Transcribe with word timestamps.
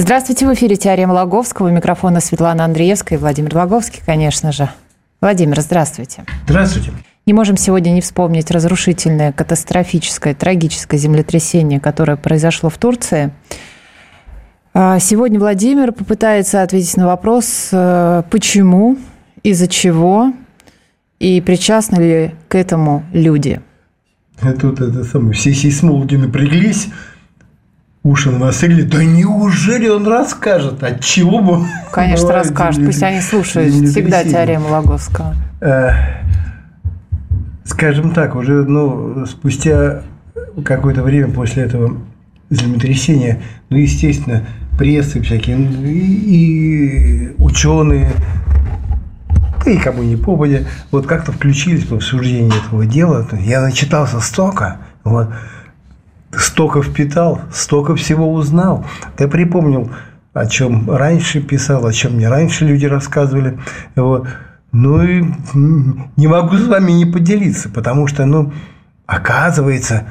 Здравствуйте, 0.00 0.46
в 0.48 0.54
эфире 0.54 0.76
«Теорема 0.76 1.12
Лаговского». 1.12 1.68
У 1.68 1.70
микрофона 1.70 2.20
Светлана 2.20 2.64
Андреевская 2.64 3.18
и 3.18 3.20
Владимир 3.20 3.54
Лаговский, 3.54 4.00
конечно 4.06 4.50
же. 4.50 4.70
Владимир, 5.20 5.60
здравствуйте. 5.60 6.24
Здравствуйте. 6.46 6.92
Не 7.26 7.34
можем 7.34 7.58
сегодня 7.58 7.90
не 7.90 8.00
вспомнить 8.00 8.50
разрушительное, 8.50 9.30
катастрофическое, 9.30 10.34
трагическое 10.34 10.98
землетрясение, 10.98 11.80
которое 11.80 12.16
произошло 12.16 12.70
в 12.70 12.78
Турции. 12.78 13.30
А 14.72 14.98
сегодня 15.00 15.38
Владимир 15.38 15.92
попытается 15.92 16.62
ответить 16.62 16.96
на 16.96 17.06
вопрос, 17.06 17.68
э, 17.70 18.22
почему, 18.30 18.96
из-за 19.42 19.68
чего 19.68 20.32
и 21.18 21.42
причастны 21.42 22.00
ли 22.00 22.34
к 22.48 22.54
этому 22.54 23.04
люди. 23.12 23.60
Тут 24.58 24.80
это 24.80 25.04
самое, 25.04 25.34
все 25.34 25.52
сейсмологи 25.52 26.16
напряглись, 26.16 26.88
уши 28.02 28.30
навострили. 28.30 28.82
Да 28.82 29.02
неужели 29.04 29.88
он 29.88 30.06
расскажет? 30.06 30.82
От 30.82 31.00
чего 31.00 31.40
бы? 31.40 31.66
Конечно, 31.92 32.32
расскажет. 32.32 32.84
Пусть 32.84 33.02
они 33.02 33.20
слушают 33.20 33.72
всегда 33.72 34.24
теорему 34.24 34.68
Лаговского. 34.68 35.34
Э, 35.60 35.90
скажем 37.64 38.12
так, 38.12 38.34
уже 38.36 38.64
ну, 38.64 39.26
спустя 39.26 40.02
какое-то 40.64 41.02
время 41.02 41.32
после 41.32 41.64
этого 41.64 41.98
землетрясения, 42.50 43.40
ну, 43.68 43.76
естественно, 43.76 44.44
прессы 44.78 45.22
всякие, 45.22 45.58
и, 45.58 47.28
и 47.28 47.34
ученые, 47.38 48.12
да 49.64 49.70
и 49.70 49.76
кому 49.76 50.02
не 50.02 50.16
попадя, 50.16 50.64
вот 50.90 51.06
как-то 51.06 51.32
включились 51.32 51.86
в 51.86 51.94
обсуждение 51.94 52.52
этого 52.66 52.86
дела. 52.86 53.26
Я 53.40 53.60
начитался 53.60 54.20
столько, 54.20 54.78
вот, 55.04 55.28
столько 56.36 56.82
впитал, 56.82 57.40
столько 57.52 57.96
всего 57.96 58.32
узнал. 58.32 58.84
Я 59.18 59.28
припомнил, 59.28 59.90
о 60.32 60.46
чем 60.46 60.90
раньше 60.90 61.40
писал, 61.40 61.86
о 61.86 61.92
чем 61.92 62.14
мне 62.14 62.28
раньше 62.28 62.64
люди 62.64 62.86
рассказывали. 62.86 63.58
Вот. 63.96 64.28
Ну 64.72 65.02
и 65.02 65.24
не 66.16 66.28
могу 66.28 66.56
с 66.56 66.66
вами 66.66 66.92
не 66.92 67.04
поделиться, 67.04 67.68
потому 67.68 68.06
что, 68.06 68.24
ну, 68.26 68.52
оказывается, 69.06 70.06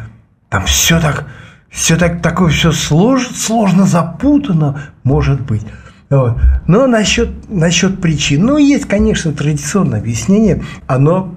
там 0.50 0.66
все 0.66 1.00
так, 1.00 1.25
все 1.70 1.95
так, 1.95 2.22
такое 2.22 2.50
все 2.50 2.73
сложно, 2.73 3.34
сложно 3.34 3.86
запутано, 3.86 4.81
может 5.03 5.42
быть. 5.42 5.66
Вот. 6.09 6.38
Но 6.67 6.88
насчет, 6.88 7.30
насчет 7.50 8.02
причин, 8.02 8.45
ну, 8.45 8.58
есть, 8.58 8.86
конечно, 8.86 9.31
традиционное 9.31 10.00
объяснение, 10.00 10.64
оно 10.88 11.36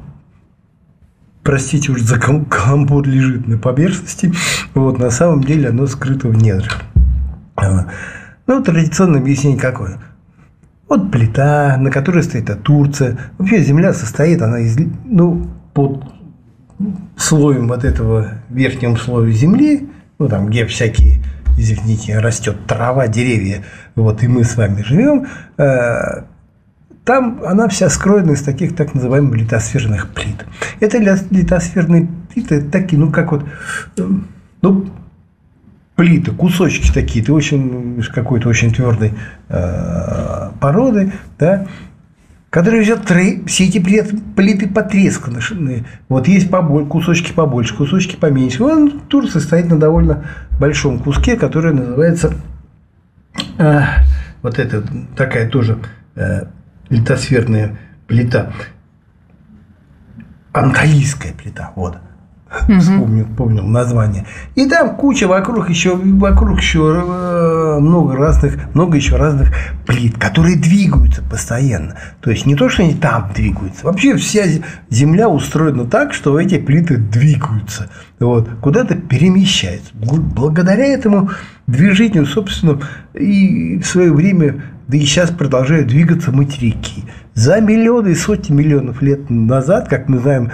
простите 1.43 1.93
уж 1.93 2.01
за 2.01 2.19
каламбур 2.19 3.07
лежит 3.07 3.49
на 3.49 3.59
поверхности, 3.59 4.33
вот 4.75 4.99
на 4.99 5.11
самом 5.11 5.43
деле 5.45 5.69
оно 5.69 5.87
скрыто 5.87 6.29
в 6.29 6.37
недрах. 6.37 6.83
Ну, 8.47 8.63
традиционное 8.63 9.21
объяснение 9.21 9.59
какое? 9.59 9.99
Вот 10.89 11.11
плита, 11.11 11.77
на 11.79 11.91
которой 11.91 12.23
стоит 12.23 12.51
Турция. 12.63 13.19
Вообще 13.39 13.63
земля 13.63 13.95
состоит, 13.95 14.43
она 14.43 14.59
из, 14.59 14.77
ну, 15.05 15.49
под 15.73 16.05
слоем 17.17 17.69
вот 17.69 17.85
этого 17.85 18.33
верхнего 18.51 18.97
слоя 18.97 19.31
земли, 19.31 19.89
ну, 20.19 20.29
там, 20.29 20.49
где 20.49 20.67
всякие, 20.67 21.23
извините, 21.57 22.19
растет 22.19 22.67
трава, 22.67 23.09
деревья, 23.09 23.63
вот, 23.95 24.23
и 24.23 24.29
мы 24.29 24.45
с 24.45 24.57
вами 24.57 24.83
живем, 24.83 25.27
э, 25.57 26.25
там 27.05 27.43
она 27.45 27.69
вся 27.69 27.89
скроена 27.89 28.33
из 28.33 28.43
таких 28.43 28.77
так 28.77 28.95
называемых 28.95 29.37
литосферных 29.37 30.11
плит. 30.11 30.45
Это 30.81 30.99
литосферные 30.99 32.09
плиты, 32.33 32.57
это 32.57 32.71
такие, 32.71 32.99
ну, 32.99 33.11
как 33.11 33.33
вот, 33.33 33.45
ну, 34.61 34.87
плиты, 35.97 36.31
кусочки 36.33 36.93
такие, 36.93 37.25
ты 37.25 37.33
очень 37.33 38.03
какой-то 38.13 38.49
очень 38.49 38.73
твердой 38.73 39.13
э, 39.49 40.51
породы, 40.61 41.13
да, 41.39 41.67
которые 42.51 42.83
взят 42.83 43.11
все 43.47 43.65
эти 43.65 43.79
плиты, 43.79 44.17
плиты 44.37 44.69
потресканы. 44.69 45.85
Вот 46.09 46.29
есть 46.29 46.51
побольше, 46.51 46.89
кусочки 46.89 47.33
побольше, 47.33 47.75
кусочки 47.75 48.17
поменьше. 48.17 48.63
Он 48.63 49.01
Турция 49.09 49.41
стоит 49.41 49.69
на 49.69 49.79
довольно 49.79 50.25
большом 50.61 50.99
куске, 50.99 51.37
который 51.37 51.73
называется 51.73 52.35
э, 53.59 53.81
вот 54.43 54.59
это 54.59 54.85
такая 55.17 55.49
тоже 55.49 55.79
э, 56.15 56.45
литосферная 56.93 57.79
плита. 58.07 58.53
Анталийская 60.53 61.33
плита, 61.33 61.73
вот. 61.75 61.97
Угу. 62.69 62.81
Вспомнил, 62.81 63.27
помнил 63.37 63.67
название. 63.67 64.27
И 64.55 64.67
там 64.67 64.97
куча 64.97 65.27
вокруг 65.27 65.71
еще, 65.71 65.97
вокруг 65.97 66.61
еще 66.61 67.03
э, 67.05 67.79
много 67.81 68.17
разных, 68.17 68.75
много 68.75 68.97
еще 68.97 69.17
разных 69.17 69.53
плит, 69.87 70.19
которые 70.19 70.57
двигаются 70.57 71.23
постоянно. 71.23 71.97
То 72.21 72.31
есть 72.31 72.47
не 72.47 72.55
то, 72.55 72.69
что 72.69 72.83
они 72.83 72.95
там 72.95 73.31
двигаются. 73.35 73.87
Вообще 73.87 74.17
вся 74.17 74.45
Земля 74.91 75.29
устроена 75.29 75.87
так, 75.87 76.13
что 76.13 76.39
эти 76.39 76.59
плиты 76.59 76.97
двигаются. 76.97 77.89
Вот, 78.21 78.49
куда-то 78.61 78.95
перемещаются. 78.95 79.91
Благодаря 79.95 80.87
этому 80.87 81.31
движению, 81.67 82.27
собственно, 82.27 82.81
и 83.15 83.79
в 83.79 83.87
свое 83.87 84.13
время 84.13 84.63
да 84.89 84.99
и 84.99 85.01
сейчас 85.01 85.31
продолжают 85.31 85.89
двигаться 85.89 86.33
материки. 86.33 87.05
За 87.35 87.61
миллионы 87.61 88.09
и 88.09 88.15
сотни 88.15 88.53
миллионов 88.53 89.01
лет 89.01 89.31
назад, 89.31 89.89
как 89.89 90.09
мы 90.11 90.19
знаем, 90.19 90.51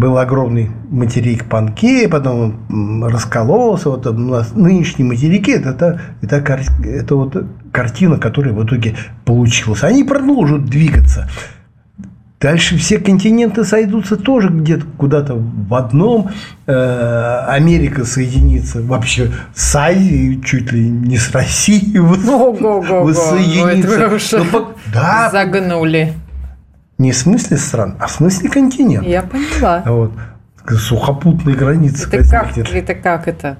был 0.00 0.18
огромный 0.18 0.70
материк 0.90 1.44
Панкея, 1.44 2.08
потом 2.08 2.66
он 2.68 3.04
раскололся. 3.04 3.90
Вот 3.90 4.06
у 4.06 4.12
нас 4.14 4.52
нынешние 4.54 5.06
материки 5.06 5.52
это, 5.52 6.00
это, 6.22 6.22
это, 6.22 6.42
это 6.84 7.14
вот 7.14 7.36
картина, 7.70 8.18
которая 8.18 8.54
в 8.54 8.64
итоге 8.64 8.96
получилась. 9.24 9.84
Они 9.84 10.02
продолжат 10.02 10.64
двигаться. 10.64 11.28
Дальше 12.40 12.78
все 12.78 12.98
континенты 12.98 13.64
сойдутся 13.64 14.16
тоже 14.16 14.48
где-то 14.48 14.86
куда-то 14.96 15.34
в 15.34 15.74
одном. 15.74 16.30
Э, 16.66 17.44
Америка 17.48 18.06
соединится 18.06 18.80
вообще 18.80 19.30
с 19.54 19.76
Азией, 19.76 20.42
чуть 20.42 20.72
ли 20.72 20.88
не 20.88 21.18
с 21.18 21.30
Россией 21.32 21.98
воссоединится. 21.98 24.40
Ну, 24.50 24.68
да. 24.90 25.28
Загнули. 25.30 26.14
Не 27.00 27.12
в 27.12 27.16
смысле 27.16 27.56
стран, 27.56 27.96
а 27.98 28.08
в 28.08 28.10
смысле 28.10 28.50
континента. 28.50 29.08
Я 29.08 29.22
поняла. 29.22 29.82
Вот. 29.86 30.12
Сухопутные 30.68 31.56
границы. 31.56 32.06
Это 32.12 32.28
как, 32.28 32.58
это 32.58 32.94
как 32.94 33.26
это? 33.26 33.56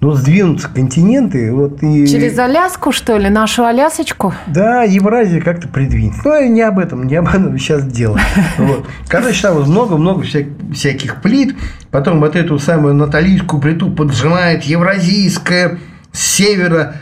ну, 0.00 0.12
сдвинутся 0.14 0.68
континенты. 0.68 1.50
Вот 1.52 1.82
и... 1.82 2.06
Через 2.06 2.38
Аляску, 2.38 2.92
что 2.92 3.16
ли, 3.16 3.30
нашу 3.30 3.64
Алясочку? 3.64 4.34
Да, 4.48 4.82
Евразия 4.82 5.40
как-то 5.40 5.68
придвинется. 5.68 6.20
Но 6.24 6.34
ну, 6.34 6.46
не 6.48 6.60
об 6.60 6.78
этом, 6.78 7.06
не 7.06 7.14
об 7.14 7.28
этом 7.28 7.56
сейчас 7.58 7.86
дело. 7.86 8.18
Вот. 8.58 8.84
Короче, 9.08 9.40
там 9.40 9.62
много-много 9.62 10.24
всяких 10.24 11.22
плит. 11.22 11.56
Потом 11.90 12.20
вот 12.20 12.36
эту 12.36 12.58
самую 12.58 12.94
наталийскую 12.94 13.62
плиту 13.62 13.92
поджимает 13.92 14.64
евразийская 14.64 15.78
с 16.12 16.20
севера, 16.20 16.96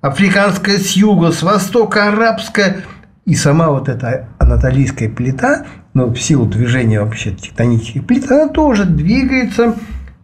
африканская 0.00 0.78
с 0.78 0.92
юга, 0.92 1.32
с 1.32 1.42
востока 1.42 2.08
арабская. 2.08 2.78
И 3.26 3.36
сама 3.36 3.68
вот 3.68 3.88
эта 3.88 4.26
анатолийская 4.50 5.08
плита, 5.08 5.66
ну, 5.94 6.12
в 6.12 6.20
силу 6.20 6.46
движения 6.46 7.00
вообще 7.00 7.32
тектонических 7.32 8.06
плит, 8.06 8.30
она 8.30 8.48
тоже 8.48 8.84
двигается 8.84 9.76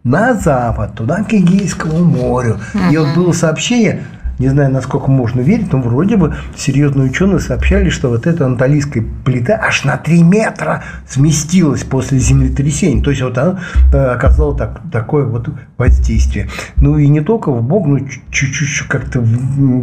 на 0.03 0.33
запад, 0.33 0.95
туда 0.95 1.23
к 1.23 1.33
Эгейскому 1.33 2.03
морю. 2.03 2.59
uh 2.73 2.93
И 2.93 2.97
вот 2.97 3.15
было 3.15 3.31
сообщение, 3.31 4.03
не 4.39 4.49
знаю, 4.49 4.71
насколько 4.71 5.09
можно 5.09 5.41
верить, 5.41 5.73
но 5.73 5.81
вроде 5.81 6.15
бы 6.15 6.35
серьезные 6.55 7.09
ученые 7.09 7.39
сообщали, 7.39 7.89
что 7.89 8.09
вот 8.09 8.27
эта 8.27 8.45
анталийская 8.45 9.03
плита 9.25 9.59
аж 9.61 9.83
на 9.83 9.97
3 9.97 10.23
метра 10.23 10.83
сместилась 11.07 11.83
после 11.83 12.19
землетрясения. 12.19 13.01
То 13.03 13.09
есть 13.09 13.23
вот 13.23 13.37
она 13.37 13.59
э, 13.91 13.97
оказала 13.97 14.55
так, 14.55 14.81
такое 14.91 15.25
вот 15.25 15.49
воздействие. 15.77 16.49
Ну 16.75 16.97
и 16.97 17.07
не 17.07 17.21
только 17.21 17.51
в 17.51 17.63
бок, 17.63 17.87
но 17.87 17.99
чуть-чуть 17.99 18.87
как-то 18.87 19.23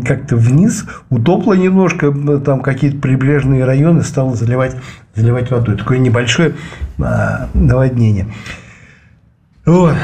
как 0.06 0.30
вниз, 0.30 0.86
утопло 1.10 1.54
немножко, 1.54 2.12
там 2.40 2.60
какие-то 2.60 2.98
прибрежные 2.98 3.64
районы 3.64 4.02
стало 4.02 4.34
заливать, 4.36 4.76
заливать 5.14 5.50
водой. 5.50 5.76
Такое 5.76 5.98
небольшое 5.98 6.54
а, 6.98 7.48
наводнение. 7.54 8.26
Вот. 9.66 9.96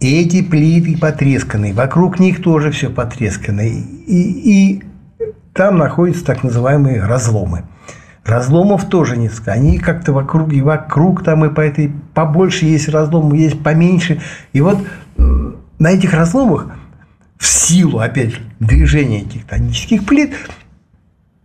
Эти 0.00 0.42
плиты 0.42 0.96
потресканы, 0.98 1.74
вокруг 1.74 2.18
них 2.18 2.42
тоже 2.42 2.70
все 2.70 2.88
потрескано. 2.88 3.60
И, 3.60 3.82
и 4.06 4.82
там 5.52 5.76
находятся 5.76 6.24
так 6.24 6.42
называемые 6.42 7.04
разломы. 7.04 7.64
Разломов 8.24 8.88
тоже 8.88 9.16
несколько. 9.16 9.52
Они 9.52 9.78
как-то 9.78 10.12
вокруг 10.12 10.52
и 10.52 10.62
вокруг 10.62 11.22
там 11.24 11.44
и 11.44 11.52
по 11.52 11.60
этой 11.60 11.92
побольше 12.14 12.66
есть 12.66 12.88
разломы, 12.88 13.36
есть 13.36 13.62
поменьше. 13.62 14.20
И 14.52 14.60
вот 14.60 14.78
на 15.78 15.90
этих 15.90 16.14
разломах 16.14 16.68
в 17.36 17.46
силу, 17.46 17.98
опять 17.98 18.32
же, 18.32 18.40
движения 18.58 19.22
этих 19.22 19.46
тонических 19.46 20.04
плит 20.04 20.34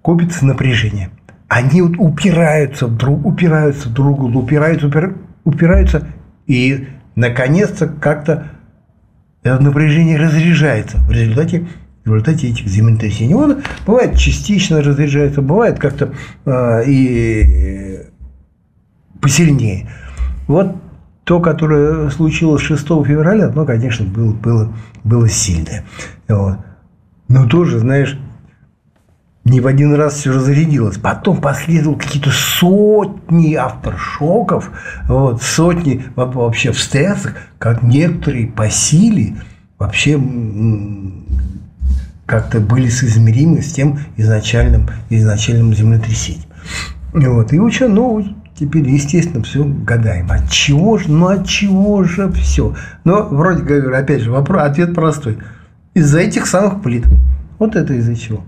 копится 0.02 0.46
напряжение. 0.46 1.10
Они 1.48 1.82
вот 1.82 1.96
упираются 1.98 2.88
друг, 2.88 3.26
упираются 3.26 3.90
друг 3.90 4.18
другу, 4.20 4.40
упираются, 4.40 5.16
упираются, 5.46 6.08
и 6.48 6.88
наконец-то 7.16 7.88
как-то 7.88 8.52
это 9.44 9.62
напряжение 9.62 10.18
разряжается. 10.18 10.98
В 10.98 11.12
результате 11.12 11.68
в 12.04 12.10
результате 12.14 12.50
этих 12.50 12.68
землетрясений. 12.68 13.34
Он 13.34 13.64
бывает 13.86 14.16
частично 14.16 14.82
разряжается, 14.82 15.42
бывает 15.42 15.80
как-то 15.80 16.14
э, 16.46 16.84
и 16.86 18.00
посильнее. 19.20 19.90
Вот 20.48 20.76
то, 21.24 21.40
которое 21.40 22.12
случилось 22.12 22.62
6 22.62 22.86
февраля, 22.86 23.50
ну, 23.50 23.66
конечно, 23.66 24.06
было, 24.06 24.34
было, 24.34 24.74
было 25.04 25.28
сильное. 25.28 25.84
Вот. 26.28 26.60
Но 27.28 27.48
тоже, 27.48 27.80
знаешь, 27.80 28.20
не 29.46 29.62
в 29.62 29.68
один 29.68 29.94
раз 29.94 30.16
все 30.16 30.32
разрядилось. 30.32 30.98
Потом 30.98 31.40
последовало 31.40 31.98
какие-то 31.98 32.32
сотни 32.32 33.54
авторшоков, 33.54 34.72
вот, 35.08 35.42
сотни 35.44 36.04
вообще 36.16 36.72
в 36.72 36.80
стрессах, 36.80 37.36
как 37.60 37.84
некоторые 37.84 38.48
по 38.48 38.70
силе 38.70 39.38
вообще 39.78 40.20
как-то 42.26 42.60
были 42.60 42.90
соизмеримы 42.90 43.62
с 43.62 43.72
тем 43.72 44.00
изначальным, 44.18 44.90
изначальным 45.12 45.76
землетрясением. 45.76 46.50
Вот. 47.14 47.54
И 47.54 47.60
ученые, 47.60 47.94
ну, 47.94 48.36
теперь, 48.60 48.90
естественно, 48.90 49.44
все 49.44 49.64
гадаем. 49.64 50.32
От 50.32 50.50
чего 50.50 50.98
же, 50.98 51.12
ну 51.12 51.28
от 51.28 51.48
чего 51.48 52.04
же 52.04 52.32
все? 52.32 52.76
Но 53.04 53.28
вроде 53.30 53.62
говорю, 53.62 53.96
опять 53.96 54.22
же, 54.22 54.32
вопрос, 54.32 54.64
ответ 54.64 54.96
простой. 54.96 55.38
Из-за 55.94 56.20
этих 56.20 56.48
самых 56.48 56.82
плит. 56.82 57.06
Вот 57.60 57.76
это 57.76 57.94
из-за 57.94 58.16
чего. 58.16 58.44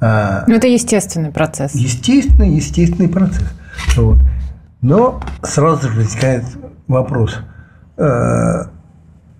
А, 0.00 0.44
ну, 0.46 0.54
это 0.54 0.68
естественный 0.68 1.30
процесс. 1.30 1.74
Естественный, 1.74 2.50
естественный 2.50 3.08
процесс. 3.08 3.48
Вот. 3.96 4.18
Но 4.80 5.20
сразу 5.42 5.88
же 5.88 5.96
возникает 5.96 6.44
вопрос. 6.86 7.36
Э, 7.96 8.66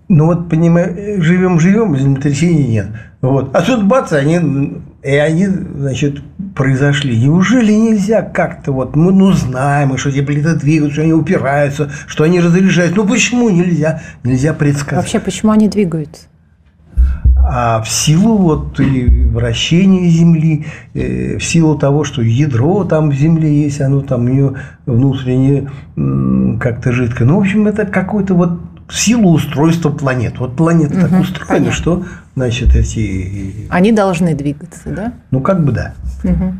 ну 0.09 0.25
вот, 0.25 0.49
понимаешь, 0.49 1.23
живем, 1.23 1.59
живем, 1.59 1.97
землетрясений 1.97 2.67
нет. 2.67 2.87
Вот. 3.21 3.55
А 3.55 3.61
тут 3.61 3.85
бац, 3.85 4.11
они, 4.11 4.81
и 5.03 5.15
они, 5.15 5.47
значит, 5.47 6.21
произошли. 6.55 7.17
Неужели 7.17 7.71
нельзя 7.71 8.21
как-то 8.21 8.71
вот, 8.71 8.95
мы 8.95 9.13
ну, 9.13 9.31
знаем, 9.31 9.97
что 9.97 10.11
плиты 10.11 10.55
двигаются, 10.55 10.95
что 10.95 11.01
они 11.03 11.13
упираются, 11.13 11.89
что 12.07 12.23
они 12.25 12.41
разряжаются. 12.41 12.97
Ну 12.97 13.07
почему 13.07 13.49
нельзя? 13.49 14.01
Нельзя 14.23 14.53
предсказать. 14.53 15.03
Вообще, 15.03 15.19
почему 15.19 15.51
они 15.51 15.69
двигаются? 15.69 16.23
А 17.51 17.81
в 17.81 17.89
силу 17.89 18.37
вот 18.37 18.79
и 18.79 19.05
вращения 19.05 20.07
Земли, 20.09 20.65
э, 20.93 21.37
в 21.37 21.43
силу 21.43 21.77
того, 21.77 22.03
что 22.03 22.21
ядро 22.21 22.83
там 22.83 23.09
в 23.09 23.15
Земле 23.15 23.63
есть, 23.63 23.81
оно 23.81 24.01
там 24.01 24.25
у 24.25 24.27
нее 24.27 24.53
внутренне 24.85 25.69
как-то 26.59 26.91
жидкое. 26.91 27.27
Ну, 27.27 27.37
в 27.37 27.39
общем, 27.39 27.67
это 27.67 27.85
какой-то 27.85 28.35
вот 28.35 28.59
силу 28.91 29.31
устройства 29.31 29.89
планет. 29.89 30.39
Вот 30.39 30.55
планета 30.55 30.93
угу, 30.93 31.01
так 31.01 31.21
устроена, 31.21 31.47
понятно. 31.47 31.71
что 31.71 32.05
значит 32.35 32.75
эти... 32.75 33.67
Они 33.69 33.91
должны 33.91 34.35
двигаться, 34.35 34.89
да? 34.89 35.13
Ну, 35.31 35.41
как 35.41 35.63
бы 35.63 35.71
да. 35.71 35.93
Угу. 36.23 36.53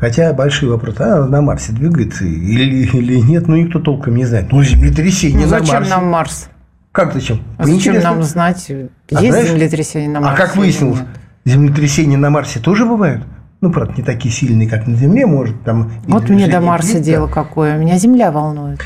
Хотя 0.00 0.32
большой 0.32 0.70
вопрос, 0.70 0.96
а 0.98 1.26
на 1.26 1.42
Марсе 1.42 1.72
двигается 1.72 2.24
или, 2.24 2.86
или 2.86 3.20
нет, 3.20 3.46
ну 3.46 3.56
никто 3.56 3.78
толком 3.78 4.16
не 4.16 4.24
знает. 4.24 4.50
Ну, 4.50 4.62
землетрясение 4.62 5.44
ну, 5.44 5.48
зачем 5.48 5.74
на 5.74 5.80
Марсе. 5.80 5.90
нам 5.90 6.06
Марс? 6.06 6.48
Как 6.92 7.14
зачем? 7.14 7.40
А 7.56 7.64
зачем 7.64 8.00
нам 8.00 8.22
знать, 8.22 8.68
есть 8.68 8.90
а 9.10 9.18
знаешь, 9.18 9.48
землетрясение 9.48 10.10
на 10.10 10.20
Марсе? 10.20 10.42
А 10.42 10.46
как 10.46 10.56
выяснилось, 10.56 11.00
землетрясения 11.46 12.18
на 12.18 12.28
Марсе 12.28 12.60
тоже 12.60 12.84
бывают? 12.84 13.24
Ну, 13.62 13.72
правда, 13.72 13.94
не 13.96 14.02
такие 14.02 14.34
сильные, 14.34 14.68
как 14.68 14.86
на 14.86 14.96
Земле, 14.96 15.24
может, 15.24 15.62
там... 15.62 15.90
Вот 16.06 16.28
мне 16.28 16.48
до 16.48 16.60
Марса 16.60 17.00
дело 17.00 17.28
какое, 17.28 17.78
меня 17.78 17.96
Земля 17.96 18.30
волнует. 18.30 18.80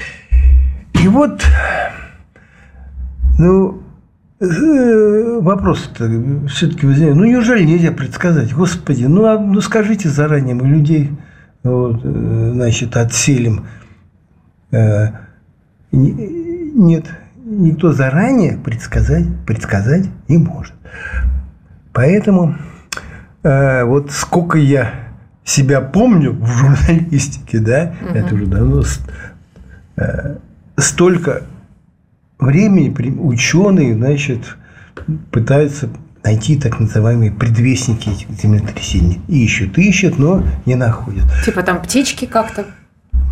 И 1.02 1.08
вот 1.08 1.42
ну, 3.38 3.82
э, 4.40 5.38
вопрос-то 5.40 6.10
все-таки 6.48 6.86
возникает. 6.86 7.16
Ну, 7.16 7.24
неужели 7.24 7.64
нельзя 7.64 7.90
предсказать? 7.90 8.52
Господи, 8.54 9.04
ну, 9.04 9.24
а, 9.24 9.38
ну 9.38 9.60
скажите 9.60 10.08
заранее, 10.08 10.54
мы 10.54 10.66
людей 10.68 11.10
вот, 11.62 12.00
э, 12.04 12.50
значит, 12.54 12.96
отселим. 12.96 13.66
Э, 14.70 15.08
нет, 15.92 17.06
никто 17.46 17.92
заранее 17.92 18.58
предсказать, 18.58 19.24
предсказать 19.46 20.06
не 20.28 20.38
может. 20.38 20.74
Поэтому 21.92 22.56
вот 23.42 24.10
сколько 24.10 24.58
я 24.58 24.92
себя 25.44 25.80
помню 25.80 26.32
в 26.32 26.46
журналистике, 26.46 27.60
да, 27.60 27.94
угу. 28.02 28.18
это 28.18 28.34
уже 28.34 28.46
давно, 28.46 28.82
столько 30.76 31.42
времени 32.40 32.92
ученые, 33.18 33.94
значит, 33.94 34.56
пытаются 35.30 35.88
найти 36.24 36.58
так 36.58 36.80
называемые 36.80 37.30
предвестники 37.30 38.08
этих 38.08 38.28
землетрясений. 38.30 39.20
И 39.28 39.44
ищут, 39.44 39.78
ищут, 39.78 40.18
но 40.18 40.42
не 40.66 40.74
находят. 40.74 41.24
Типа 41.44 41.62
там 41.62 41.80
птички 41.80 42.24
как-то 42.24 42.66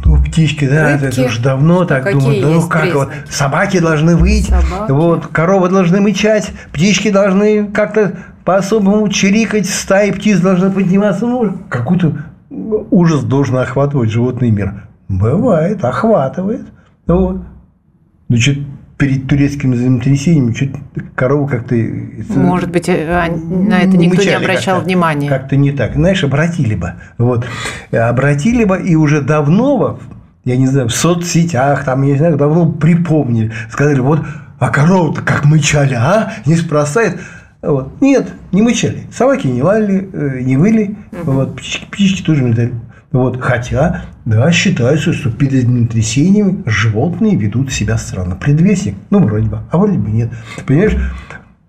ну, 0.04 0.22
птички, 0.22 0.68
да, 0.68 0.92
Рыбки? 0.92 1.04
это 1.06 1.24
уже 1.24 1.40
давно 1.40 1.84
так 1.84 2.04
Какие 2.04 2.20
думают. 2.20 2.62
Ну, 2.62 2.68
как 2.68 2.82
признаки? 2.82 3.06
вот 3.06 3.08
собаки 3.30 3.78
должны 3.80 4.16
выйти, 4.16 4.50
собаки. 4.50 4.92
вот 4.92 5.26
коровы 5.28 5.68
должны 5.68 6.00
мычать, 6.00 6.52
птички 6.72 7.10
должны 7.10 7.66
как-то 7.66 8.12
по-особому 8.44 9.08
чирикать, 9.08 9.66
стаи 9.66 10.10
птиц 10.10 10.40
должны 10.40 10.70
подниматься. 10.70 11.26
Ну, 11.26 11.56
какой-то 11.68 12.16
ужас 12.50 13.22
должен 13.24 13.56
охватывать 13.56 14.10
животный 14.10 14.50
мир. 14.50 14.88
Бывает, 15.08 15.84
охватывает. 15.84 16.66
Ну, 17.06 17.18
вот. 17.18 17.42
Перед 18.96 19.26
турецким 19.26 19.74
землетрясением 19.74 20.54
чуть 20.54 20.70
корова 21.16 21.48
как-то... 21.48 21.74
Может 22.28 22.70
быть, 22.70 22.88
э, 22.88 23.28
на 23.28 23.80
это 23.80 23.96
никто 23.96 24.22
не 24.22 24.30
обращал 24.30 24.78
как 24.78 24.86
внимания. 24.86 25.28
Как-то 25.28 25.56
не 25.56 25.72
так. 25.72 25.94
Знаешь, 25.94 26.22
обратили 26.22 26.76
бы. 26.76 26.92
Вот. 27.18 27.44
Обратили 27.90 28.64
бы, 28.64 28.80
и 28.80 28.94
уже 28.94 29.20
давно, 29.20 29.98
я 30.44 30.56
не 30.56 30.68
знаю, 30.68 30.88
в 30.88 30.94
соцсетях, 30.94 31.84
там, 31.84 32.02
я 32.02 32.12
не 32.12 32.18
знаю, 32.18 32.36
давно 32.36 32.70
припомнили. 32.70 33.52
Сказали, 33.68 33.98
вот, 33.98 34.20
а 34.60 34.68
корова-то 34.68 35.22
как 35.22 35.44
мычали, 35.44 35.94
а? 35.94 36.32
Не 36.46 36.54
спросает. 36.54 37.18
Вот. 37.62 38.00
Нет, 38.00 38.32
не 38.52 38.62
мычали. 38.62 39.04
Собаки 39.12 39.46
не 39.46 39.62
лали, 39.62 40.08
э, 40.12 40.40
не 40.42 40.56
выли. 40.56 40.96
Угу. 41.12 41.32
Вот. 41.32 41.56
Птички, 41.56 41.86
птички 41.90 42.22
тоже 42.22 42.44
не 42.44 42.52
дали. 42.52 42.72
Вот, 43.14 43.40
хотя, 43.40 44.06
да, 44.24 44.50
считается, 44.50 45.12
что 45.12 45.30
перед 45.30 45.62
землетрясениями 45.62 46.64
животные 46.66 47.36
ведут 47.36 47.72
себя 47.72 47.96
странно. 47.96 48.34
Предвестник, 48.34 48.96
ну, 49.10 49.24
вроде 49.24 49.48
бы, 49.48 49.60
а 49.70 49.78
вроде 49.78 49.98
бы 49.98 50.10
нет. 50.10 50.32
Понимаешь, 50.66 50.96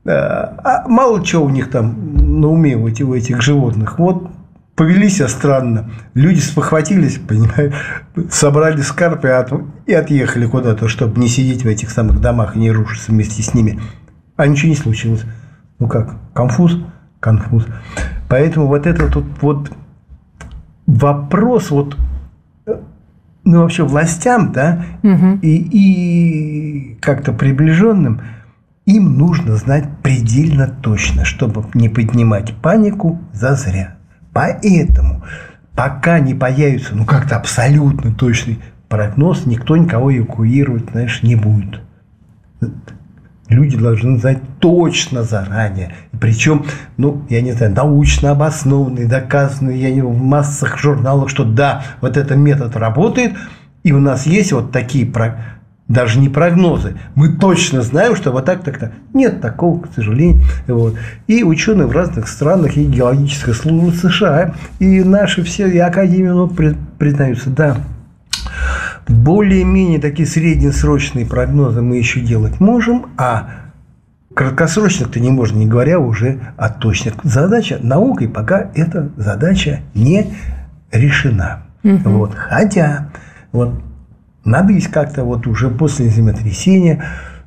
э, 0.05 0.09
а 0.09 0.87
мало 0.87 1.23
чего 1.23 1.45
у 1.45 1.49
них 1.49 1.69
там 1.69 2.41
на 2.41 2.47
уме 2.47 2.75
у 2.75 2.87
этих, 2.87 3.07
у 3.07 3.13
этих 3.13 3.43
животных. 3.43 3.99
Вот 3.99 4.27
повели 4.73 5.07
себя 5.07 5.27
странно. 5.27 5.91
Люди 6.15 6.39
спохватились, 6.39 7.19
понимаешь, 7.19 7.75
собрали 8.31 8.81
от, 8.81 9.53
и 9.85 9.93
отъехали 9.93 10.47
куда-то, 10.47 10.87
чтобы 10.87 11.19
не 11.19 11.27
сидеть 11.27 11.63
в 11.63 11.67
этих 11.67 11.91
самых 11.91 12.21
домах 12.21 12.55
и 12.55 12.59
не 12.59 12.71
рушиться 12.71 13.11
вместе 13.11 13.43
с 13.43 13.53
ними. 13.53 13.79
А 14.35 14.47
ничего 14.47 14.69
не 14.69 14.75
случилось. 14.75 15.21
Ну 15.77 15.87
как, 15.87 16.15
конфуз? 16.33 16.75
Конфуз. 17.19 17.67
Поэтому 18.29 18.65
вот 18.65 18.87
это 18.87 19.11
тут 19.11 19.25
вот 19.41 19.69
вопрос 20.85 21.71
вот 21.71 21.97
ну, 23.43 23.61
вообще 23.61 23.83
властям, 23.83 24.51
да, 24.51 24.83
угу. 25.03 25.39
и, 25.41 25.55
и 25.55 26.95
как-то 26.95 27.31
приближенным, 27.31 28.21
им 28.85 29.17
нужно 29.17 29.55
знать 29.55 29.87
предельно 30.01 30.67
точно, 30.67 31.25
чтобы 31.25 31.65
не 31.75 31.89
поднимать 31.89 32.55
панику 32.55 33.19
зазря. 33.33 33.97
Поэтому, 34.33 35.23
пока 35.75 36.19
не 36.19 36.33
появится, 36.33 36.95
ну, 36.95 37.05
как-то 37.05 37.37
абсолютно 37.37 38.13
точный 38.13 38.59
прогноз, 38.89 39.45
никто 39.45 39.77
никого 39.77 40.15
эвакуировать, 40.15 40.89
знаешь, 40.91 41.21
не 41.21 41.35
будет 41.35 41.81
люди 43.49 43.77
должны 43.77 44.17
знать 44.19 44.39
точно 44.59 45.23
заранее. 45.23 45.93
Причем, 46.19 46.65
ну, 46.97 47.23
я 47.29 47.41
не 47.41 47.51
знаю, 47.53 47.73
научно 47.73 48.31
обоснованные, 48.31 49.07
доказанные 49.07 49.81
я 49.81 49.91
не, 49.91 50.01
в 50.01 50.17
массах 50.17 50.77
журналах, 50.77 51.29
что 51.29 51.43
да, 51.43 51.83
вот 52.01 52.17
этот 52.17 52.37
метод 52.37 52.75
работает, 52.75 53.33
и 53.83 53.91
у 53.91 53.99
нас 53.99 54.25
есть 54.25 54.51
вот 54.51 54.71
такие 54.71 55.05
даже 55.87 56.19
не 56.19 56.29
прогнозы. 56.29 56.95
Мы 57.13 57.29
точно 57.29 57.81
знаем, 57.81 58.15
что 58.15 58.31
вот 58.31 58.45
так, 58.45 58.63
так, 58.63 58.79
так. 58.79 58.91
Нет 59.13 59.41
такого, 59.41 59.81
к 59.81 59.93
сожалению. 59.93 60.43
Вот. 60.67 60.95
И 61.27 61.43
ученые 61.43 61.85
в 61.85 61.91
разных 61.91 62.27
странах, 62.27 62.75
и 62.75 62.85
геологическая 62.85 63.53
служба 63.53 63.91
США, 63.95 64.55
и 64.79 65.03
наши 65.03 65.43
все, 65.43 65.67
и 65.67 65.77
Академия 65.77 66.33
наук 66.33 66.53
признаются, 66.97 67.51
да, 67.51 67.77
более-менее 69.07 69.99
такие 69.99 70.27
среднесрочные 70.27 71.25
прогнозы 71.25 71.81
мы 71.81 71.97
еще 71.97 72.21
делать 72.21 72.59
можем, 72.59 73.07
а 73.17 73.64
краткосрочных-то 74.35 75.19
не 75.19 75.31
можно, 75.31 75.57
не 75.57 75.65
говоря 75.65 75.97
уже 75.97 76.39
о 76.57 76.69
точных. 76.69 77.15
Задача 77.23 77.79
наукой 77.81 78.27
пока 78.27 78.69
эта 78.75 79.09
задача 79.15 79.79
не 79.95 80.35
решена. 80.91 81.63
Угу. 81.83 82.09
Вот. 82.09 82.35
Хотя 82.35 83.09
вот 83.51 83.81
надо 84.43 84.73
есть 84.73 84.91
как-то 84.91 85.23
вот 85.23 85.47
уже 85.47 85.69
после 85.69 86.09
землетрясения 86.09 87.03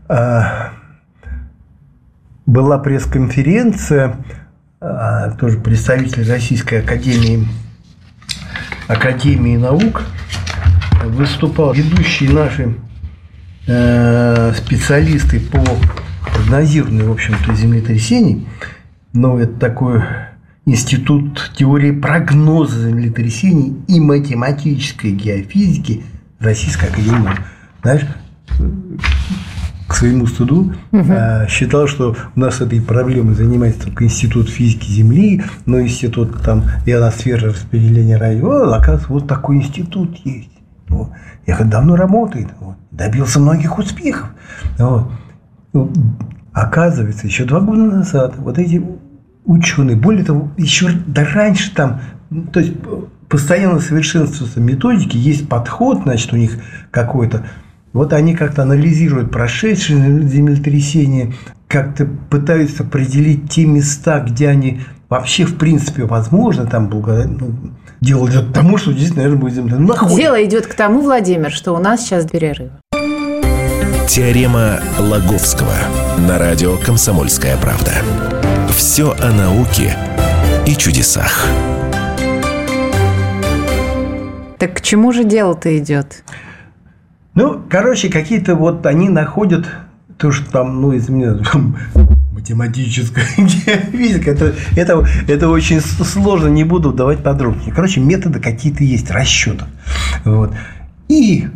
э, 0.09 0.40
была 2.47 2.78
пресс-конференция, 2.78 4.16
э, 4.80 5.33
тоже 5.38 5.59
представитель 5.59 6.28
Российской 6.28 6.80
Академии, 6.80 7.47
Академии 8.88 9.59
наук, 9.59 10.02
выступал 11.04 11.75
ведущие 11.75 12.30
наши 12.30 12.75
э, 13.66 14.52
специалисты 14.57 15.38
по 15.38 15.61
прогнозированию, 16.42 17.09
в 17.09 17.12
общем-то, 17.12 17.54
землетрясений, 17.54 18.47
но 19.12 19.38
это 19.38 19.54
такой 19.59 20.02
институт 20.66 21.52
теории 21.57 21.92
прогноза 21.92 22.88
землетрясений 22.88 23.76
и 23.88 24.00
математической 24.00 25.12
геофизики– 25.12 26.02
Российской 26.40 26.87
Академии 26.87 27.30
Знаешь, 27.83 28.07
к 29.87 29.95
своему 29.95 30.26
студу 30.26 30.75
угу. 30.92 31.12
считал, 31.49 31.87
что 31.87 32.14
у 32.37 32.40
нас 32.40 32.61
этой 32.61 32.80
проблемой 32.80 33.35
занимается 33.35 33.85
только 33.85 34.04
Институт 34.04 34.50
физики 34.50 34.90
Земли, 34.90 35.42
но 35.64 35.80
Институт 35.80 36.42
там 36.42 36.64
ионосферы 36.87 37.49
распределения 37.49 38.18
радио, 38.18 38.71
оказывается, 38.71 39.09
вот 39.09 39.26
такой 39.26 39.57
институт 39.57 40.14
есть. 40.25 40.50
Вот. 40.88 41.11
Я 41.47 41.59
давно 41.61 41.97
работает, 41.97 42.49
вот. 42.61 42.76
добился 42.90 43.40
многих 43.40 43.78
успехов. 43.78 44.28
Вот. 44.78 45.11
Ну, 45.78 45.92
оказывается, 46.52 47.26
еще 47.26 47.44
два 47.44 47.61
года 47.61 47.82
назад 47.82 48.35
вот 48.38 48.58
эти 48.58 48.85
ученые, 49.44 49.97
более 49.97 50.25
того, 50.25 50.50
еще 50.56 50.88
да 51.06 51.25
раньше 51.25 51.73
там, 51.73 52.00
то 52.52 52.58
есть 52.58 52.73
постоянно 53.28 53.78
совершенствуются 53.78 54.61
методики, 54.61 55.16
есть 55.16 55.49
подход, 55.49 56.00
значит, 56.02 56.32
у 56.32 56.37
них 56.37 56.58
какой-то. 56.90 57.47
Вот 57.92 58.12
они 58.12 58.35
как-то 58.35 58.62
анализируют 58.62 59.30
прошедшие 59.30 60.23
землетрясения, 60.26 61.32
как-то 61.68 62.06
пытаются 62.28 62.82
определить 62.82 63.50
те 63.50 63.64
места, 63.64 64.20
где 64.20 64.49
они 64.49 64.80
вообще, 65.08 65.44
в 65.44 65.56
принципе, 65.56 66.04
возможно, 66.04 66.66
там 66.66 66.88
благодаря, 66.88 67.28
ну, 67.28 67.54
дело 68.00 68.28
идет 68.28 68.50
к 68.50 68.52
тому, 68.52 68.78
что 68.78 68.92
здесь, 68.92 69.14
наверное, 69.14 69.38
будет 69.38 69.54
земля. 69.54 69.76
Дело 70.16 70.44
идет 70.44 70.66
к 70.66 70.75
тому, 70.75 71.02
Владимир, 71.02 71.50
что 71.50 71.73
у 71.73 71.78
нас 71.78 72.02
сейчас 72.02 72.26
перерыв. 72.26 72.73
Теорема 74.08 74.80
Лаговского 74.98 75.74
на 76.26 76.38
радио 76.38 76.78
«Комсомольская 76.78 77.58
правда». 77.58 77.92
Все 78.70 79.12
о 79.12 79.32
науке 79.32 79.94
и 80.66 80.74
чудесах. 80.74 81.46
Так 84.58 84.78
к 84.78 84.80
чему 84.80 85.12
же 85.12 85.24
дело-то 85.24 85.76
идет? 85.76 86.24
Ну, 87.34 87.62
короче, 87.68 88.08
какие-то 88.08 88.54
вот 88.54 88.86
они 88.86 89.10
находят 89.10 89.66
то, 90.16 90.32
что 90.32 90.50
там, 90.50 90.80
ну, 90.80 90.92
из 90.92 91.10
меня 91.10 91.36
математическая 92.32 93.24
физика, 93.92 94.30
это, 94.30 94.54
это, 94.74 95.06
это 95.28 95.50
очень 95.50 95.82
сложно, 95.82 96.48
не 96.48 96.64
буду 96.64 96.94
давать 96.94 97.22
подробнее. 97.22 97.72
Короче, 97.74 98.00
методы 98.00 98.40
какие-то 98.40 98.84
есть, 98.84 99.10
расчетов. 99.10 99.68
Вот. 100.24 100.54
И 101.08 101.48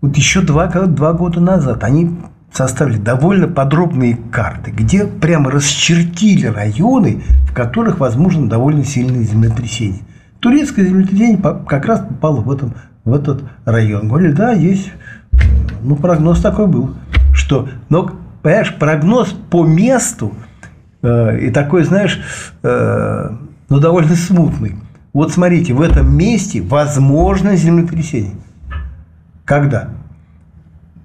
вот 0.00 0.16
еще 0.16 0.40
два, 0.40 0.66
два 0.66 1.12
года 1.12 1.40
назад 1.40 1.84
они 1.84 2.16
составили 2.52 2.96
довольно 2.96 3.48
подробные 3.48 4.16
карты, 4.30 4.70
где 4.70 5.06
прямо 5.06 5.50
расчертили 5.50 6.46
районы, 6.46 7.22
в 7.48 7.52
которых 7.52 7.98
возможно 7.98 8.48
довольно 8.48 8.84
сильные 8.84 9.24
землетрясения. 9.24 10.00
Турецкое 10.40 10.86
землетрясение 10.86 11.38
как 11.38 11.86
раз 11.86 12.00
попало 12.00 12.40
в, 12.40 12.50
этом, 12.50 12.74
в 13.04 13.14
этот 13.14 13.42
район. 13.64 14.08
Говорили, 14.08 14.32
да, 14.32 14.52
есть, 14.52 14.92
ну, 15.82 15.96
прогноз 15.96 16.40
такой 16.40 16.66
был, 16.66 16.94
что, 17.32 17.68
но, 17.88 18.10
понимаешь, 18.42 18.74
прогноз 18.78 19.34
по 19.50 19.66
месту 19.66 20.34
э, 21.02 21.40
и 21.40 21.50
такой, 21.50 21.84
знаешь, 21.84 22.20
э, 22.62 23.30
ну, 23.68 23.80
довольно 23.80 24.14
смутный. 24.14 24.76
Вот 25.12 25.32
смотрите, 25.32 25.72
в 25.72 25.80
этом 25.80 26.14
месте 26.16 26.62
возможно 26.62 27.56
землетрясение. 27.56 28.36
Когда? 29.46 29.90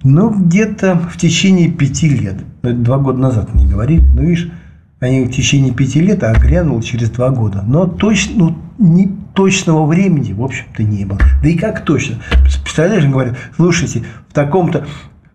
Ну, 0.03 0.31
где-то 0.31 0.95
в 0.95 1.17
течение 1.17 1.69
пяти 1.69 2.09
лет. 2.09 2.37
Это 2.63 2.73
два 2.73 2.97
года 2.97 3.19
назад 3.19 3.53
не 3.53 3.67
говорили. 3.67 4.03
Ну, 4.13 4.23
видишь, 4.23 4.51
они 4.99 5.25
в 5.25 5.31
течение 5.31 5.71
пяти 5.71 6.01
лет, 6.01 6.23
а 6.23 6.33
грянул 6.33 6.81
через 6.81 7.11
два 7.11 7.29
года. 7.29 7.63
Но 7.65 7.85
точно, 7.85 8.33
ну, 8.35 8.57
не, 8.79 9.15
точного 9.35 9.85
времени, 9.85 10.33
в 10.33 10.43
общем-то, 10.43 10.81
не 10.81 11.05
было. 11.05 11.19
Да 11.41 11.49
и 11.49 11.55
как 11.55 11.85
точно? 11.85 12.17
Представляешь, 12.63 13.05
говорят, 13.05 13.37
слушайте, 13.55 14.03
в 14.27 14.33
таком-то 14.33 14.87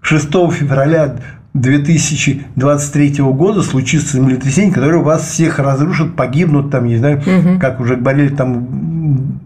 6 0.03 0.25
февраля 0.53 1.17
2023 1.55 3.15
года 3.19 3.63
случится 3.63 4.17
землетрясение, 4.17 4.73
которое 4.73 5.03
вас 5.03 5.29
всех 5.29 5.61
разрушит, 5.61 6.17
погибнут, 6.17 6.71
там, 6.71 6.87
не 6.87 6.97
знаю, 6.97 7.19
угу. 7.19 7.61
как 7.61 7.81
уже 7.81 7.97
говорили, 7.97 8.29
там 8.29 8.96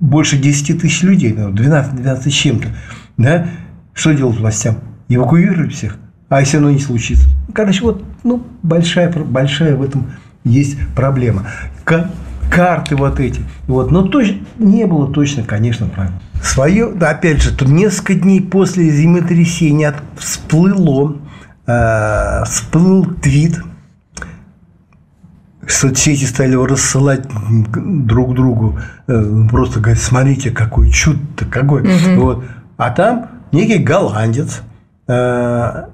больше 0.00 0.38
10 0.38 0.80
тысяч 0.80 1.02
людей, 1.02 1.33
12, 1.33 1.95
12 1.95 2.33
с 2.33 2.37
чем-то. 2.37 2.69
Да? 3.16 3.47
Что 3.92 4.12
делать 4.12 4.38
властям? 4.38 4.78
Эвакуировать 5.09 5.73
всех? 5.73 5.97
А 6.28 6.40
если 6.40 6.57
оно 6.57 6.71
не 6.71 6.78
случится? 6.78 7.28
Короче, 7.54 7.83
вот 7.83 8.04
ну, 8.25 8.45
большая, 8.62 9.12
большая 9.12 9.76
в 9.76 9.83
этом 9.83 10.12
есть 10.45 10.78
проблема 10.95 11.47
карты 12.50 12.97
вот 12.97 13.21
эти. 13.21 13.40
Вот. 13.66 13.90
Но 13.90 14.02
точно, 14.02 14.38
не 14.59 14.87
было 14.87 15.12
точно, 15.12 15.45
конечно, 15.45 15.87
правильно. 15.87 16.21
Свое, 16.42 16.92
опять 17.00 17.42
же, 17.42 17.54
тут 17.54 17.69
несколько 17.69 18.14
дней 18.14 18.40
после 18.40 18.90
землетрясения 18.90 19.95
всплыло, 20.16 21.16
э, 21.66 22.45
всплыл 22.45 23.04
твит, 23.04 23.61
соцсети 25.73 26.25
стали 26.25 26.53
его 26.53 26.67
рассылать 26.67 27.27
друг 27.73 28.35
другу, 28.35 28.79
э, 29.07 29.47
просто 29.50 29.81
говорят, 29.81 30.03
смотрите, 30.03 30.50
какой 30.50 30.91
чудо-то, 30.91 31.45
какой. 31.45 31.83
Угу. 31.83 32.21
Вот. 32.21 32.45
А 32.77 32.91
там 32.91 33.29
некий 33.53 33.79
голландец, 33.79 34.62
э, 35.07 35.85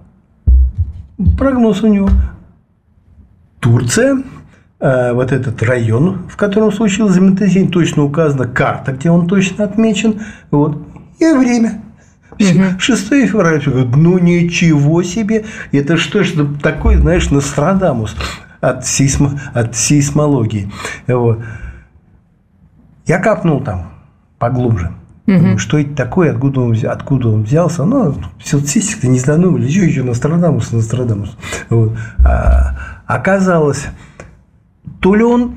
прогноз 1.36 1.82
у 1.82 1.86
него, 1.88 2.10
Турция– 3.60 4.22
Э, 4.78 5.14
вот 5.14 5.32
этот 5.32 5.62
район, 5.62 6.26
в 6.28 6.36
котором 6.36 6.70
случилось 6.70 7.14
землетрясение, 7.14 7.70
точно 7.70 8.04
указана 8.04 8.46
карта, 8.46 8.92
где 8.92 9.10
он 9.10 9.26
точно 9.26 9.64
отмечен, 9.64 10.20
вот, 10.50 10.86
и 11.18 11.32
время. 11.32 11.80
6 12.38 13.08
февраля. 13.26 13.62
Ну 13.96 14.18
ничего 14.18 15.02
себе! 15.02 15.46
Это 15.72 15.96
что 15.96 16.22
ж 16.22 16.34
такое, 16.62 17.00
знаешь, 17.00 17.30
Нострадамус 17.30 18.14
от, 18.60 18.86
сейсмо, 18.86 19.38
от 19.54 19.76
сейсмологии. 19.76 20.70
Вот. 21.06 21.40
Я 23.06 23.18
капнул 23.18 23.60
там 23.60 23.90
поглубже. 24.38 24.92
Угу. 25.26 25.36
Думаю, 25.38 25.58
что 25.58 25.78
это 25.78 25.94
такое, 25.94 26.32
откуда 26.32 26.60
он, 26.60 26.76
откуда 26.86 27.28
он 27.28 27.42
взялся. 27.42 27.84
Ну, 27.84 28.12
то 28.12 29.08
не 29.08 29.18
задумали, 29.18 29.68
что 29.68 29.80
еще 29.80 30.02
Нострадамус, 30.02 30.72
Нострадамус. 30.72 31.36
Вот. 31.68 31.96
А, 32.24 32.76
оказалось, 33.06 33.86
то 35.00 35.14
ли 35.14 35.24
он 35.24 35.56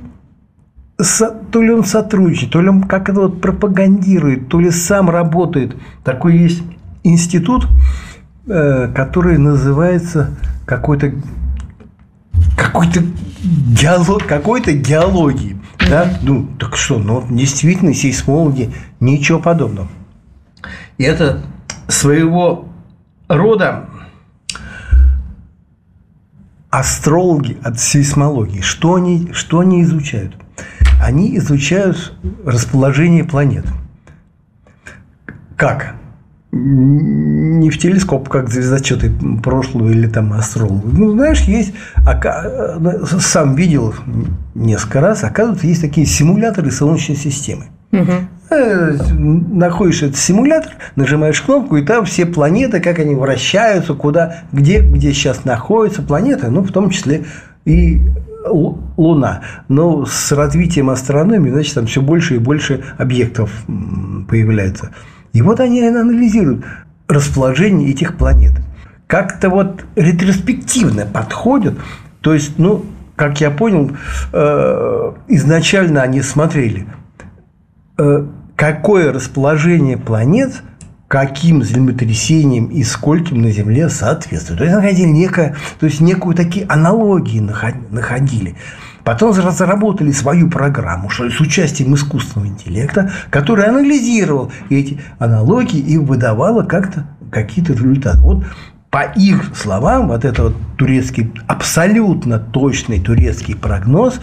то 1.51 1.61
ли 1.61 1.71
он 1.71 1.85
сотрудничает, 1.85 2.51
то 2.51 2.59
ли 2.61 2.67
он 2.67 2.83
как 2.83 3.07
это 3.07 3.21
вот 3.21 3.39
пропагандирует, 3.39 4.49
то 4.49 4.59
ли 4.59 4.69
сам 4.69 5.09
работает. 5.09 5.77
Такой 6.03 6.37
есть 6.37 6.61
институт, 7.03 7.67
э, 8.47 8.91
который 8.93 9.37
называется 9.37 10.31
какой-то 10.65 11.13
какой-то 12.71 13.03
диалог, 13.41 14.25
какой-то 14.25 14.73
геологии. 14.73 15.59
Да? 15.89 16.17
Ну, 16.21 16.47
так 16.59 16.77
что, 16.77 16.99
ну, 16.99 17.25
действительно, 17.29 17.93
сейсмологи, 17.93 18.73
ничего 18.99 19.39
подобного. 19.39 19.87
И 20.97 21.03
это 21.03 21.43
своего 21.87 22.69
рода 23.27 23.89
астрологи 26.69 27.57
от 27.63 27.79
сейсмологии, 27.79 28.61
что 28.61 28.95
они, 28.95 29.29
что 29.33 29.59
они 29.59 29.81
изучают? 29.81 30.35
Они 31.01 31.37
изучают 31.37 32.13
расположение 32.45 33.23
планет. 33.23 33.65
Как? 35.55 35.95
Не 36.51 37.69
в 37.69 37.77
телескоп, 37.77 38.27
как 38.27 38.49
звездочеты 38.49 39.11
прошлого 39.43 39.89
или 39.89 40.07
там 40.07 40.33
астрологи. 40.33 40.81
Ну, 40.85 41.11
знаешь, 41.11 41.41
есть, 41.41 41.73
сам 43.19 43.55
видел 43.55 43.93
несколько 44.55 45.01
раз, 45.01 45.23
оказывается, 45.23 45.67
есть 45.67 45.81
такие 45.81 46.07
симуляторы 46.07 46.71
Солнечной 46.71 47.17
системы. 47.17 47.65
Угу. 47.91 48.13
Находишь 49.55 50.01
этот 50.01 50.17
симулятор, 50.17 50.73
нажимаешь 50.95 51.41
кнопку, 51.41 51.77
и 51.77 51.85
там 51.85 52.05
все 52.05 52.25
планеты, 52.25 52.79
как 52.79 52.97
они 52.97 53.13
вращаются, 53.13 53.93
куда, 53.93 54.43
где, 54.51 54.81
где 54.81 55.13
сейчас 55.13 55.45
находятся 55.45 56.01
планеты, 56.01 56.49
ну, 56.49 56.63
в 56.63 56.71
том 56.71 56.89
числе 56.89 57.25
и 57.65 58.01
Луна. 58.97 59.41
Но 59.67 60.05
с 60.05 60.31
развитием 60.31 60.89
астрономии, 60.89 61.51
значит, 61.51 61.75
там 61.75 61.85
все 61.85 62.01
больше 62.01 62.35
и 62.35 62.39
больше 62.39 62.83
объектов 62.97 63.51
появляется. 64.27 64.89
И 65.33 65.41
вот 65.41 65.59
они 65.59 65.81
анализируют 65.81 66.65
расположение 67.07 67.89
этих 67.89 68.17
планет. 68.17 68.53
Как-то 69.07 69.49
вот 69.49 69.85
ретроспективно 69.95 71.05
подходят. 71.05 71.75
То 72.21 72.33
есть, 72.33 72.59
ну, 72.59 72.85
как 73.15 73.41
я 73.41 73.51
понял, 73.51 73.91
э, 74.31 75.11
изначально 75.27 76.01
они 76.01 76.21
смотрели, 76.21 76.85
э, 77.97 78.25
какое 78.55 79.11
расположение 79.11 79.97
планет 79.97 80.63
каким 81.09 81.63
землетрясением 81.63 82.67
и 82.67 82.83
скольким 82.83 83.41
на 83.41 83.49
Земле 83.49 83.89
соответствует. 83.89 84.59
То 84.59 84.65
есть 84.65 84.75
находили 84.75 85.07
некое, 85.07 85.55
то 85.79 85.87
есть 85.87 86.01
некую 86.01 86.35
такие 86.35 86.67
аналогии 86.67 87.39
находили. 87.39 88.55
Потом 89.09 89.31
разработали 89.31 90.11
свою 90.11 90.51
программу 90.51 91.09
что 91.09 91.27
с 91.31 91.41
участием 91.41 91.95
искусственного 91.95 92.47
интеллекта, 92.47 93.11
который 93.31 93.65
анализировал 93.65 94.51
эти 94.69 95.01
аналогии 95.17 95.79
и 95.79 95.97
выдавала 95.97 96.61
как-то 96.61 97.07
какие-то 97.31 97.73
результаты. 97.73 98.19
Вот 98.19 98.45
по 98.91 99.11
их 99.15 99.57
словам, 99.57 100.09
вот 100.09 100.25
это 100.25 100.43
вот 100.43 100.55
турецкий, 100.77 101.33
абсолютно 101.47 102.37
точный 102.37 102.99
турецкий 102.99 103.55
прогноз, 103.55 104.21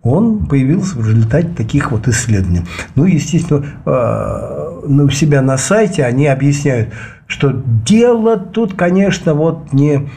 он 0.00 0.46
появился 0.46 0.96
в 0.96 1.08
результате 1.08 1.48
таких 1.48 1.90
вот 1.90 2.06
исследований. 2.06 2.62
Ну, 2.94 3.06
естественно, 3.06 3.66
э, 3.84 4.80
у 4.86 5.10
себя 5.10 5.42
на 5.42 5.58
сайте 5.58 6.04
они 6.04 6.28
объясняют, 6.28 6.90
что 7.26 7.50
дело 7.50 8.36
тут, 8.36 8.74
конечно, 8.74 9.34
вот 9.34 9.72
не 9.72 10.08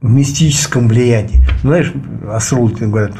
в 0.00 0.10
мистическом 0.10 0.88
влиянии. 0.88 1.44
Знаешь, 1.62 1.92
астрологи 2.30 2.84
говорят, 2.84 3.14